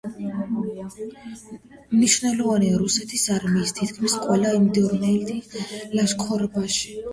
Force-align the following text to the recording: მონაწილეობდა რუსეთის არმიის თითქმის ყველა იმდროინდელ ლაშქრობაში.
მონაწილეობდა 1.95 2.71
რუსეთის 2.85 3.27
არმიის 3.37 3.75
თითქმის 3.81 4.17
ყველა 4.25 4.57
იმდროინდელ 4.63 5.33
ლაშქრობაში. 6.01 7.01